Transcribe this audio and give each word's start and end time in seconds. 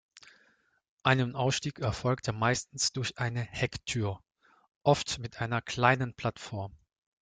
Ein- 1.03 1.21
und 1.21 1.35
Ausstieg 1.35 1.77
erfolgte 1.77 2.33
meistens 2.33 2.91
durch 2.91 3.19
eine 3.19 3.41
Hecktür, 3.41 4.19
oft 4.81 5.19
mit 5.19 5.39
einer 5.39 5.61
kleinen 5.61 6.15
Plattform. 6.15 6.75